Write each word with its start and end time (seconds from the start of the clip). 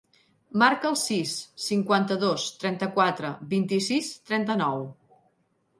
Marca 0.61 0.87
el 0.91 0.95
sis, 1.01 1.33
cinquanta-dos, 1.65 2.47
trenta-quatre, 2.65 3.33
vint-i-sis, 3.55 4.13
trenta-nou. 4.31 4.87